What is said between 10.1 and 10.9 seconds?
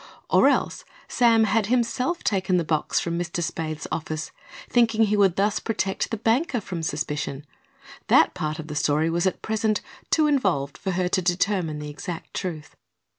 involved